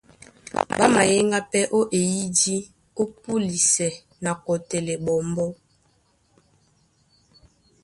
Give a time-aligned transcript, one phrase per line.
[0.79, 2.57] Ɓá mayéŋgá pɛ́ ó eyídí
[3.01, 3.87] ó púlisɛ
[4.23, 5.49] na kɔtɛlɛ ɓɔmbɔ́.